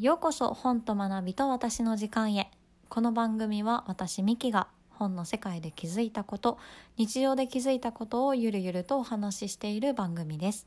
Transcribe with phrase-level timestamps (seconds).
[0.00, 2.50] ようこそ本と学びと私の時間へ。
[2.88, 6.58] この番組は私ミキが本の世界で気づいたこと
[6.96, 10.66] 日常で気づいたことをゆるゆるとお話ししている番組です。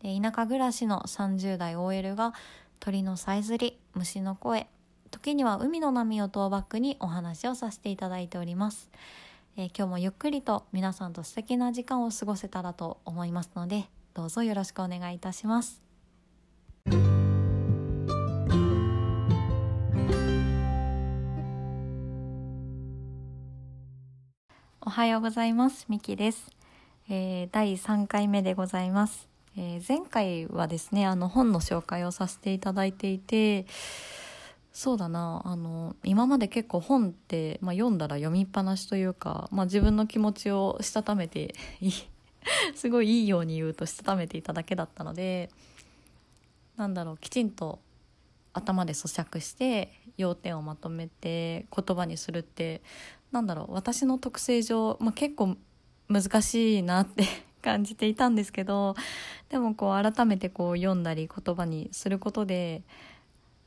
[0.00, 2.32] で田舎暮らしの30代 OL が
[2.80, 4.68] 鳥のさえずり虫の声
[5.10, 8.90] 時には海の波をトーバックにお話をさせていただいております、
[9.56, 13.84] えー今日もゆっくりと皆さんと素敵な時間を過ごせたらと思いますので
[14.14, 15.91] どうぞよろしくお願いいたします。
[24.92, 25.86] はようございます。
[25.88, 26.50] ミキです、
[27.08, 33.64] えー第3回目でございます、えー前回はですねあの本の紹介をさせていただいていて
[34.70, 41.54] そうだなあの今まで結構本って、まあ、読んだら読みっぱなしというか、まあ、自分の気持ちをしたためて
[42.76, 45.48] すごいいいように言うとしたためていただけだったので
[46.76, 47.78] なんだろうきちんと
[48.52, 52.82] 頭で咀嚼して要点をまとめて言葉にするって
[53.32, 55.56] なんだろう私の特性上、まあ、結構
[56.08, 57.24] 難しいなって
[57.62, 58.94] 感じていたんですけど
[59.48, 62.82] でもこう改めてこう読んだり言葉にすることで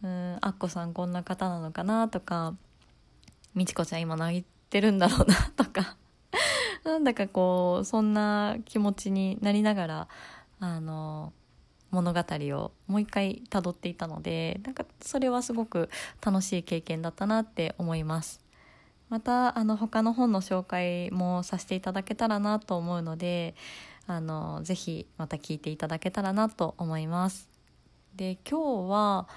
[0.04, 2.56] うんアッコさんこんな方なのかなとか
[3.56, 5.98] 美智子ちゃん今泣いてるんだろうなとか
[6.84, 10.08] なんだかこうそんな気持ちになりながら
[10.60, 11.34] あの
[11.90, 15.90] 物語をもう一回辿っていたのでなんかそれはすごく
[16.24, 18.45] 楽しい経験だったなって思います。
[19.10, 23.56] またあの他の本の紹介もさせていただけたらなと思うので
[24.08, 27.50] あのぜひまた聞いていただけたらなと思います。
[28.16, 29.28] で今日は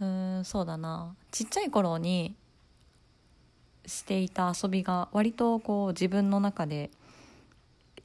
[0.00, 1.14] うんそうだな。
[1.30, 2.34] ちっちゃい頃に
[3.86, 6.90] していた遊びが割とこう自分の中で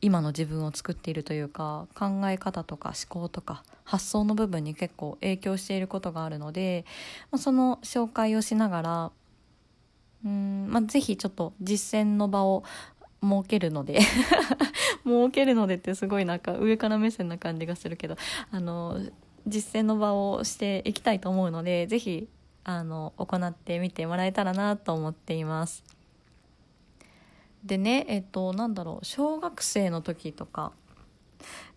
[0.01, 6.85] 今の自分を作っているというか考え方とか思考とか発想の部分に結構影響していることがあるので、
[7.31, 9.11] まあ、その紹介をしながら
[10.25, 12.63] うん、まあ、ぜひちょっと実践の場を
[13.21, 13.99] 設けるので
[15.03, 18.15] 設けるのでってすごいなんか上から目線な感じがするけど
[18.51, 18.99] あの
[19.47, 22.27] 実践の場をしていきたいと思うのでぜひ
[22.63, 25.83] あの行ってみてもらえたらなと思っています。
[27.63, 30.73] でねえっとなんだろう小学生の時とか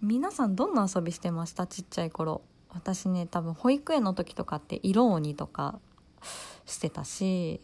[0.00, 1.66] 皆さんどんな遊びしてました？
[1.66, 5.78] ちっちゃい頃私ね多分保育園の時とかって色鬼とか
[6.66, 7.60] してたし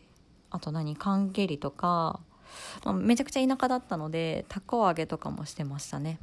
[0.56, 2.20] あと何缶蹴りとか、
[2.84, 6.18] まあ、めちゃくちゃ田舎だったのでたこ揚げとかもしてましたね。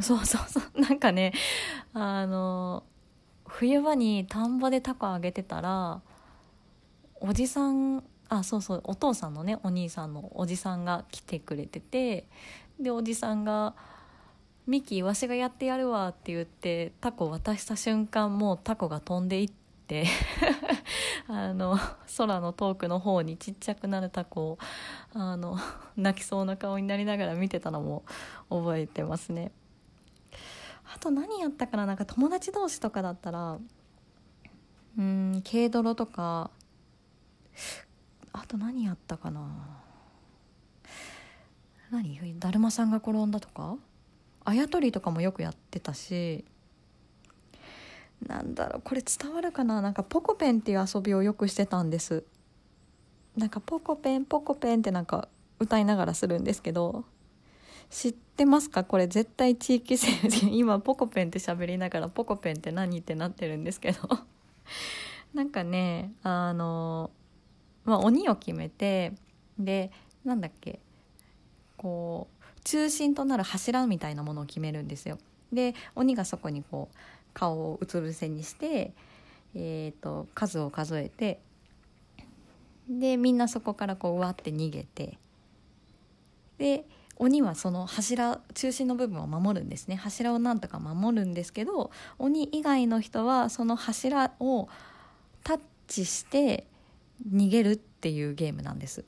[0.00, 0.62] そうそうそう。
[0.80, 1.32] なんかね
[1.94, 2.84] あの
[3.46, 6.00] 冬場に田んぼでタコ揚げてたら
[7.20, 12.26] おじさんあそうそうお父さんのねお兄さんのおじさんが来てくれてて
[12.80, 13.74] でおじさんが
[14.66, 19.61] 「ミキわしがやってやるわ」って言ってタコ渡した瞬間もうタコが飛んでいって
[21.28, 21.78] あの
[22.16, 24.58] 空の遠くの方にちっちゃくなるタコを
[25.14, 25.58] あの
[25.96, 28.04] 泣きそうな顔になりながら見てたのも
[28.48, 29.52] 覚えてますね。
[30.94, 31.86] あと何やったかな？
[31.86, 33.58] なんか友達同士とかだったら
[34.98, 36.50] うん軽泥とか
[38.32, 39.80] あと何やったかな？
[41.90, 42.38] 何？
[42.38, 43.76] だるまさんが転んだとか？
[44.44, 46.44] あやとりとかもよくやってたし
[48.26, 49.80] なんだろうこれ伝わるかな？
[49.82, 52.24] なんかポコペンっていう遊びをよくしてたんです。
[53.36, 55.28] なんかポコペンポコペンってなんか
[55.58, 57.04] 歌いながらするんですけど。
[57.90, 58.84] 知ってますか？
[58.84, 60.08] これ絶対地域性
[60.50, 64.08] 今ポコペンって喋りながらポコペンって何ってなってるんですけど。
[65.34, 67.10] なんかねあの
[67.84, 69.12] まあ鬼を決めて
[69.58, 69.90] で
[70.24, 70.80] なんだっけ？
[71.76, 75.18] こう中心となる柱みたいなものを決めるんですよ。
[75.52, 76.96] で鬼がそこにこう
[77.34, 78.92] 顔をうつ伏せにして、
[79.54, 81.40] えー、と数を数えて
[82.88, 85.18] でみんなそこからこううわって逃げて
[86.58, 86.84] で
[87.16, 89.94] 鬼はその柱中心の部分を守るんですね。
[89.94, 94.68] 柱をなんとか守るんですけど鬼以外の人はその柱を
[95.44, 96.66] タッチして
[97.30, 99.04] 逃げるっていうゲームなんです。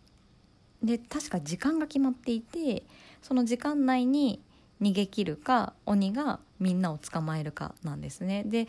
[0.83, 2.85] で確か時間が決まっていて
[3.23, 4.41] その時間内に
[4.81, 8.45] 逃げ切るか鬼がみんなを捕まえるかなんですね。
[8.45, 8.67] で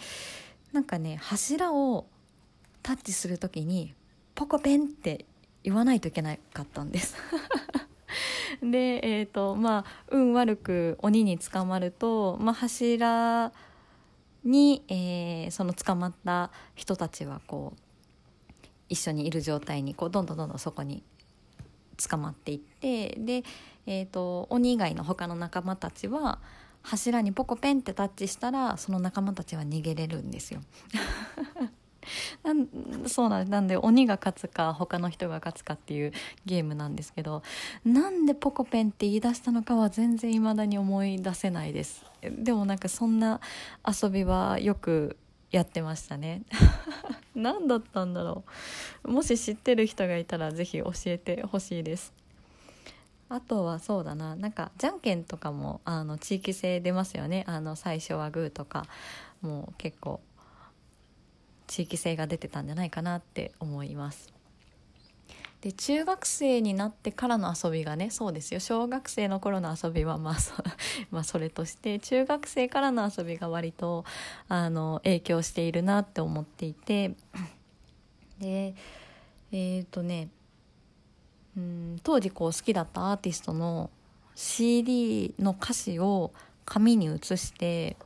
[0.71, 2.05] なんかね柱を
[2.83, 3.93] タッチする時に
[4.35, 5.25] ポコペンって
[5.63, 7.15] 言わないといけなかったんです。
[8.61, 13.51] でえっ、とまあ運悪く鬼に捕まると、まあ、柱
[14.43, 17.79] に、えーその捕まった人たちはこう
[18.89, 21.03] 一緒にいる状態にこうどんどんどんどんそこに
[21.95, 23.43] 捕まっていってで、
[23.85, 26.39] えー、と鬼以外の他の仲間たちは
[26.81, 30.61] 柱にポコペンってタッチしたらその仲間たちは逃げれるんですよ。
[32.43, 36.13] な なんそうなんなんで鬼が勝つか他の人が勝つかっていう
[36.45, 37.41] ゲームなんですけど
[37.83, 43.41] なんでポコペンって言い出したのかは全然未だに思い出せないですでもなんかそんな
[43.87, 45.17] 遊びはよく
[45.51, 46.43] やってましたね
[47.37, 48.43] 何だったんだろ
[49.03, 49.11] う。
[49.11, 52.13] もし知ってる人がいたら是非教えてほしいです。
[53.27, 54.35] あとはそうだな。
[54.35, 57.43] なんかじゃんけんとかもあの地域性出ますよね。
[57.47, 58.87] あの最初はグーとか
[59.41, 60.21] もう結構
[61.67, 64.34] 地域性が出てたんじゃないかなって思います。
[65.65, 68.59] で中学生になってからの遊びがねそうですよ。
[68.59, 70.53] 小学生の頃の遊びはまあそ
[71.09, 74.05] まあそれとして中学生からの遊びが割と
[74.47, 77.15] あの影響しているなって思っていて
[78.37, 78.75] で
[79.51, 80.29] えっ、ー、とね
[81.57, 83.89] うん当時こう好きだったアーティストの
[84.35, 86.31] CD の歌詞を
[86.65, 87.97] 紙に写して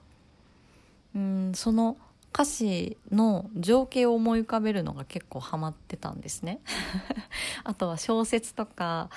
[1.13, 1.97] うんその
[2.33, 6.59] 歌詞の情景を思い浮かべるのが結構ハマってたんですね
[7.63, 9.09] あとは小説とか、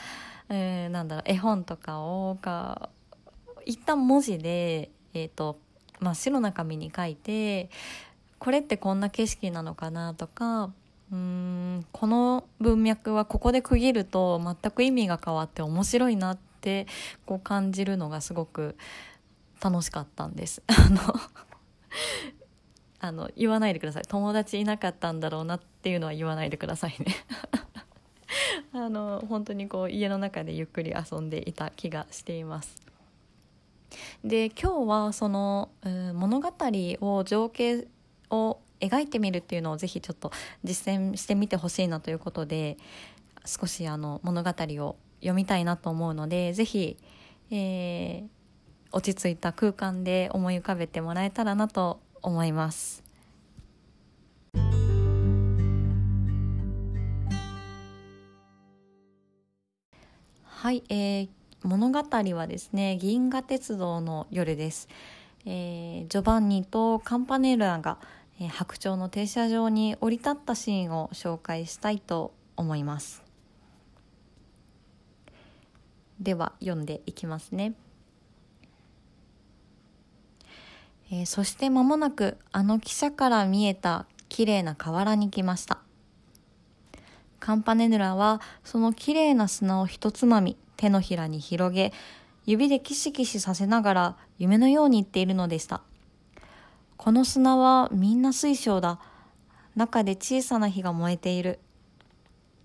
[0.49, 2.89] えー、なんだろう絵本とかをか
[3.65, 5.59] 一旦文字で、えーと、
[6.01, 7.71] 真っ白な紙に書いて
[8.39, 10.73] これってこんな景色なのかなとか
[11.13, 16.87] うんこの文脈はここで区切ると全く意味が変わって面白いなって
[17.27, 18.77] こう感じるのがすごく
[19.63, 20.63] 楽しかったんです。
[20.67, 20.99] あの
[23.03, 24.05] あの言わないでください。
[24.07, 27.17] 友達いなかったんだろうなっていうのは言わないでくださいね。
[28.73, 32.81] あの本当にこう家の中でゆっくり遊んでいた気がしています。
[34.25, 35.69] で今日はその、
[36.15, 36.49] 物語
[37.01, 37.89] を情景
[38.31, 40.31] を描いてみるっていうのをぜひちょっと
[40.63, 42.79] 実践してみてほしいなということで
[43.45, 46.97] 少しあの物語を読みたいなと思うのでぜひ、
[47.51, 48.27] えー、
[48.93, 53.03] 落ち着いた空間で思い浮かべてもらえたらなと思います。
[60.45, 61.29] はい、えー、
[61.65, 62.05] 物語
[62.37, 64.89] はですね銀河鉄道の夜です、
[65.45, 67.99] えー、ジョバンニとカンパネラが、
[68.41, 73.25] えー、白鳥の停車場に降り立ったシーンを紹介したいと思います。
[76.21, 77.75] では読んでいきますね。
[81.13, 85.79] えー、そして間もなくあの汽車から見えた綺麗な河原に来ました。
[87.39, 91.93] カンパネヌラはその綺麗な砂を一つまみ手のひらに広げ
[92.47, 95.83] 指でキシキシさせながら夢のように言っているのでした。
[96.97, 98.99] この砂はみんな水晶だ。
[99.77, 101.59] 中で小さな火が燃えている。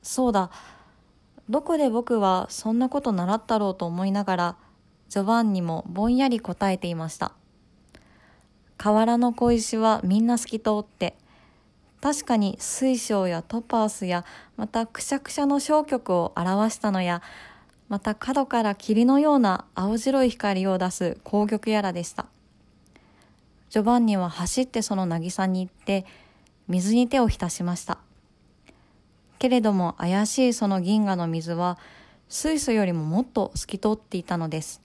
[0.01, 0.51] そうだ。
[1.49, 4.55] どこで僕はそんなこと習ったろうと思いながら
[5.09, 7.33] ジョバンニもぼんやり答えていました。
[8.77, 11.15] 河原の小石はみんな透き通って
[12.01, 14.23] 確かに水晶やトパースや
[14.55, 17.21] またくしゃくしゃの小曲を表したのや
[17.89, 22.25] また角から霧のような青白い光を出す紅玉やらでした。
[23.69, 26.05] ジョバンニは走ってその渚に行って
[26.67, 27.97] 水に手を浸しました。
[29.39, 31.77] けれども怪しいその銀河の水は
[32.27, 34.81] 水素よりももっと透き通っていたのです。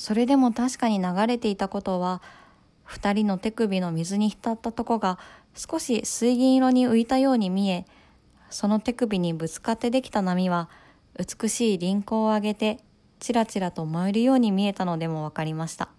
[0.00, 2.22] それでも確かに流れていたことは
[2.84, 5.18] 二人の手首の水に浸ったとこが
[5.54, 7.84] 少し水銀色に浮いたように見え
[8.48, 10.70] その手首にぶつかってできた波は
[11.18, 12.78] 美しい輪廓を上げて
[13.18, 15.90] ちらちらと燃えるように見えたのでも分かりました。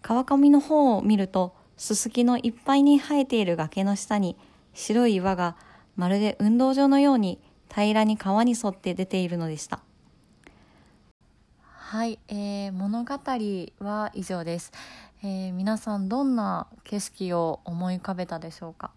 [0.00, 4.36] 川上の方を見るとすすきのいっぱいに生えている崖の下に
[4.72, 5.56] 白い岩が
[5.96, 7.40] まるで運動場のように
[7.74, 9.80] 平らに川に沿って出ているのでした。
[11.88, 14.72] はい、えー、物語は以上です、
[15.22, 18.90] えー、皆さんどんな景色を思い浮かべたでしょうか？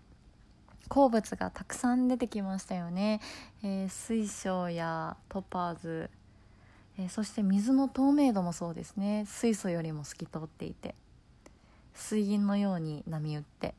[0.87, 3.21] 鉱物がたくさん出てきましたよね、
[3.63, 6.09] えー、水晶やトパーズ、
[6.97, 9.25] えー、そして水の透明度もそうですね。
[9.27, 10.95] 水素よりも透き通っていて。
[11.93, 13.75] 水銀のように波打って。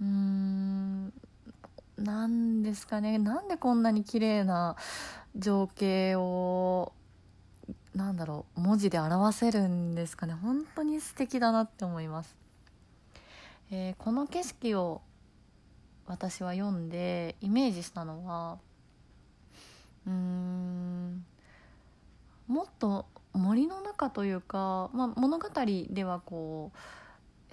[0.00, 1.12] うーん
[1.98, 3.18] 何ですかね。
[3.18, 4.76] なんでこんなに綺麗な
[5.36, 6.94] 情景を
[7.94, 10.34] なんだろう文字で表せるんですかね。
[10.34, 12.36] 本当に素敵だなって思います、
[13.70, 15.02] えー、この景色を
[16.06, 18.58] 私は読んでイメージしたのは
[20.06, 21.24] うん
[22.48, 25.48] もっと森の中というか、まあ、物語
[25.90, 26.78] ではこう、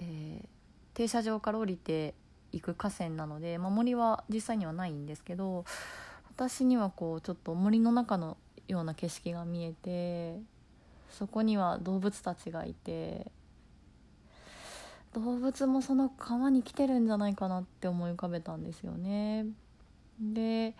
[0.00, 0.46] えー、
[0.94, 2.14] 停車場から降りて
[2.50, 5.64] いく河川なので、まあ、森は実際にはないんですけど
[6.30, 8.36] 私にはこうちょっと森の中の
[8.68, 10.40] ような景色が見えて
[11.10, 13.26] そこには動物たちがいて
[15.14, 19.46] 動物もその川に来てるんじゃないかなって思い浮かべたんですよね。
[20.20, 20.74] で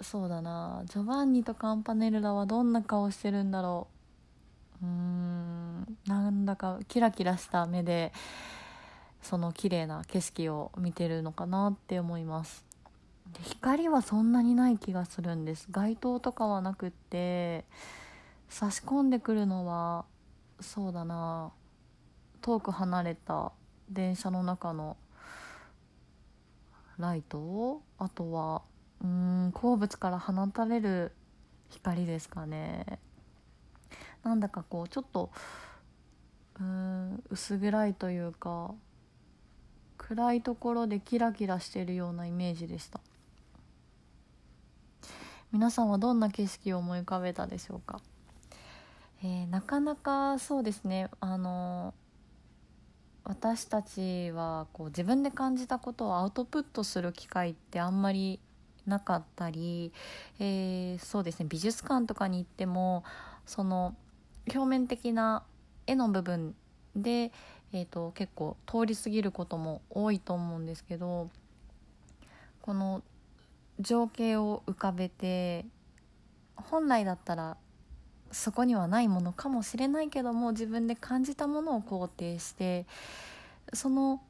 [0.00, 3.88] そうだなジョバンニとカンパネルラはどんな顔してるんだろ
[4.82, 8.12] ううーんなんだかキラキラした目で
[9.22, 12.64] その綺麗な景色を見てるのかなって思います
[13.42, 15.68] 光はそんなにない気がするんです。
[15.70, 17.64] 街灯とかはなくって
[18.48, 20.04] 差し込んでくるのは
[20.60, 21.52] そうだな。
[22.42, 23.52] 遠く離れた
[23.90, 24.96] 電車の中の
[26.98, 27.82] ライト？
[27.98, 28.62] あとは
[29.02, 31.12] うん鉱物から放たれる
[31.68, 33.00] 光ですかね。
[34.22, 35.30] なんだかこうちょっと
[36.58, 38.74] うん薄暗いというか
[39.98, 43.00] 暗いところでキラキラしてるようなイメージでした。
[45.52, 48.00] 皆さんはどんな景色を思い浮かべたでしょうか、
[49.22, 51.08] えー、なかなかそうですね。
[51.20, 51.94] あの
[53.22, 58.40] 私たちはこう自分で感じたことをアウトプットする機会ってあんまり
[58.86, 59.92] なかったり、
[60.38, 61.46] えー、そうですね。
[61.48, 63.04] 美術館とかに行っても
[63.46, 63.94] その
[64.52, 65.42] 表面的な
[65.86, 66.54] 絵の部分
[66.94, 67.32] で、
[67.72, 71.30] えーと、結構通り過ぎることも多いと思うんですけど
[72.62, 73.02] この
[73.80, 75.64] 情景を浮かべて
[76.56, 77.56] 本来だったら
[78.32, 82.86] そこにはないものかもしれないけども自分で感じたものを肯定して
[83.72, 84.20] その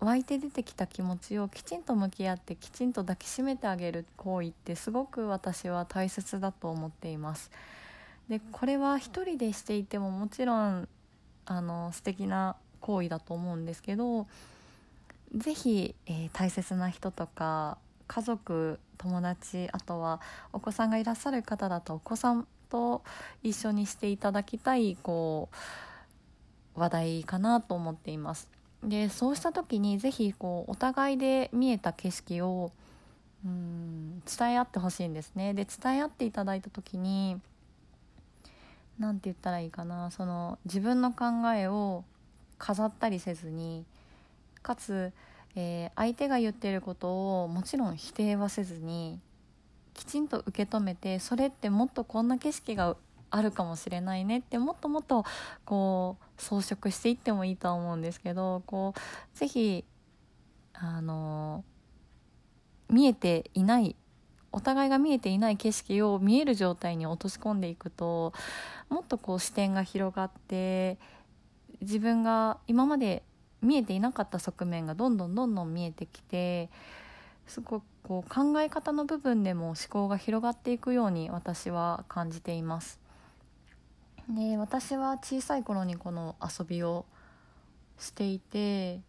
[0.00, 7.50] 湧いて出てきた気持ちをきちんと向き合ってきちんと抱きしめてあげる行為ってすごく私は大切だと思っています。
[8.28, 10.88] でこれは一人でしていてももちろん
[11.44, 14.26] あの素敵な行為だと思うんですけど
[15.34, 17.76] 是非、えー、大切な人とか
[18.10, 20.20] 家族友達あとは
[20.52, 23.04] お子さんがいらっしゃる方だとお子さんと
[23.44, 25.48] 一緒にしていただきたいこ
[26.76, 28.48] う話題かなと思っています。
[28.82, 32.72] でそうした時に是非こうお互いで見えた景色を
[33.44, 35.54] うん伝え合ってほしいんですね。
[35.54, 37.40] で伝え合っていただいた時に
[38.98, 42.02] 何て言ったらいいかなその自分の考えを
[42.58, 43.84] 飾ったりせずに
[44.62, 45.12] かつ、
[45.56, 49.20] えー、相手が言ってることをもちろん否定はせずに
[49.94, 52.96] きちんと受け止めてそれってもっとこんな景色が
[53.30, 55.24] あるかもしれないねってもっともっと
[55.64, 59.00] こう装飾していってもいいとは思うんですけどこう
[59.38, 59.84] 是非
[60.74, 61.64] あの
[62.88, 63.96] 見えていない
[64.52, 68.32] お互いが見えていない景色を見える状態に落とし込んでいくと
[68.88, 70.98] もっとこう視点が広がって
[71.80, 73.22] 自分が今まで
[73.62, 76.70] 見えていなかった側面がどんどんどんどん見えてきて
[77.46, 83.00] すごくこう考え方の部分でも思考が広がっていくように私は感じています。
[84.28, 87.04] で私は小さい頃にこの遊びを
[87.98, 89.00] していて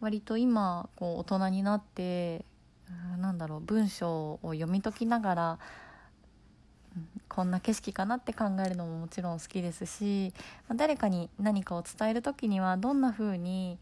[0.00, 2.44] 割と今こう大人になって
[3.18, 5.58] なんだろう文章を読み解きながら、
[7.28, 10.32] こんな景色かなって考えるのももちろん好きですし、
[10.74, 13.78] 誰かに何かを伝える時にはどんな風に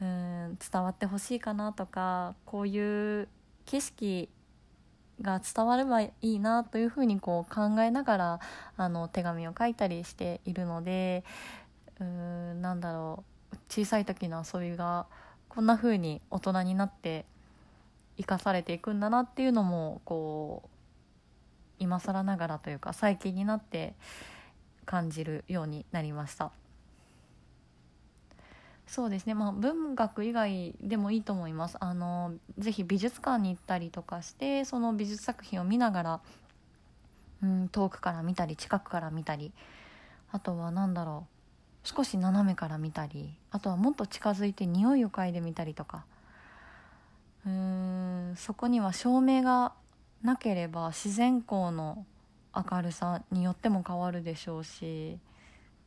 [0.00, 3.28] うん伝わってほしいかなとかこういう
[3.64, 4.28] 景色
[5.22, 8.40] が伝わればいいなというふうにこう考えながら
[8.76, 11.24] あの手紙を書いたりしているので
[11.98, 15.06] うーんなんだろう小さい時の遊びが
[15.48, 17.24] こんな風に大人になって
[18.18, 20.75] 生かされていくんだなっていうのもこう
[21.78, 23.94] 今更ながらというか最近になって
[24.84, 26.50] 感じるようになりました。
[28.86, 29.34] そうですね。
[29.34, 31.76] まあ文学以外でもいいと思います。
[31.80, 36.20] あのぜひ美術館に行ったりとかしてその美術作品を見ながら
[37.42, 39.52] うん遠くから見たり近くから見たり。
[40.32, 41.26] あとは何だろ
[41.84, 41.88] う。
[41.88, 43.34] 少し斜めから見たり。
[43.50, 46.04] あとはもっと近づいて匂いを嗅いでみたりとか。
[47.44, 47.52] うー
[48.32, 49.72] んそこには照明が
[50.26, 52.04] なければ自然光の
[52.54, 55.18] 明るさによっても変わるでしょうし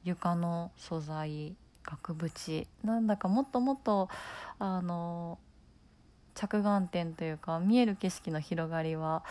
[0.03, 4.10] 床の素材額縁なんだかもっともっと
[4.58, 5.39] あの
[6.36, 9.24] 着眼点というか見える景色の広がりは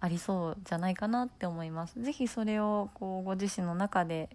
[0.00, 2.02] ありそうじゃないかなって思います。
[2.02, 4.28] ぜひそれをこうご自身の中で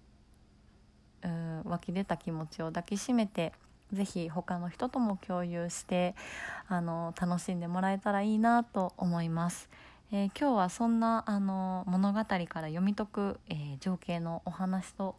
[1.24, 3.54] うん湧き出た気持ちを抱きしめて
[3.92, 6.16] ぜひ他の人とも共有して
[6.68, 9.70] あの楽しんでもらえたらいいなと思います。
[10.10, 15.16] えー、今日はそんなあの物語から読み解く、えー、情景のお話と、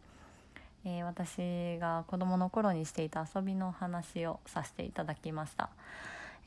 [0.83, 5.69] えー、私が子どもの頃にしていた遊びのお話をさせていただきました。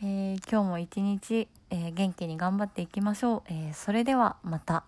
[0.02, 3.42] え今日も一日、え元気に頑張っていきましょう。
[3.48, 4.82] えそれではまた。